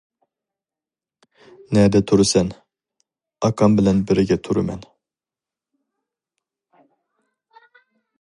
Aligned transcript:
--نەدە 1.77 1.99
تۇرىسەن؟-- 2.11 2.55
ئاكام 3.47 3.75
بىلەن 3.81 4.01
بىرگە 4.13 4.37
تۇرىمەن. 4.47 4.81